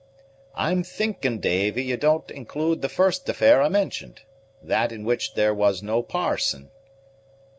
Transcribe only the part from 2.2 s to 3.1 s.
include the